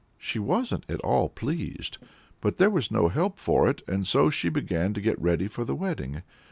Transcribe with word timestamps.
She 0.17 0.39
wasn't 0.39 0.83
at 0.89 0.99
all 1.01 1.29
pleased, 1.29 1.99
but 2.39 2.57
there 2.57 2.71
was 2.71 2.89
no 2.89 3.09
help 3.09 3.37
for 3.37 3.69
it, 3.69 3.83
and 3.87 4.07
so 4.07 4.31
she 4.31 4.49
began 4.49 4.95
to 4.95 4.99
get 4.99 5.21
ready 5.21 5.47
for 5.47 5.63
the 5.63 5.75
wedding. 5.75 6.23